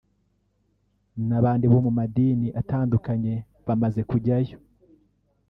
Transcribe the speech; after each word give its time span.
n’abandi 1.27 1.65
bo 1.71 1.79
mu 1.85 1.91
madini 1.99 2.47
atandukanye 2.61 3.33
bamaze 3.67 4.01
kujyayo 4.09 4.55